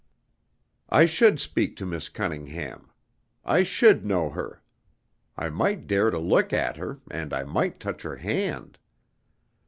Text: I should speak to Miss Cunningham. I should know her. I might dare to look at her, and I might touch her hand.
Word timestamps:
I 0.89 1.05
should 1.05 1.39
speak 1.39 1.75
to 1.77 1.85
Miss 1.85 2.09
Cunningham. 2.09 2.89
I 3.45 3.61
should 3.61 4.03
know 4.03 4.31
her. 4.31 4.63
I 5.37 5.51
might 5.51 5.85
dare 5.85 6.09
to 6.09 6.17
look 6.17 6.51
at 6.51 6.77
her, 6.77 7.01
and 7.11 7.31
I 7.31 7.43
might 7.43 7.79
touch 7.79 8.01
her 8.01 8.15
hand. 8.15 8.79